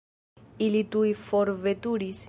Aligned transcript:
Ili 0.67 0.81
tuj 0.95 1.13
forveturis. 1.29 2.19